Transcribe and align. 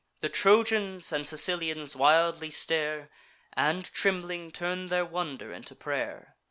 The 0.21 0.29
Trojans 0.29 1.11
and 1.11 1.27
Sicilians 1.27 1.95
wildly 1.95 2.49
stare, 2.49 3.11
And, 3.53 3.85
trembling, 3.93 4.49
turn 4.49 4.87
their 4.87 5.05
wonder 5.05 5.53
into 5.53 5.75
pray'r. 5.75 6.33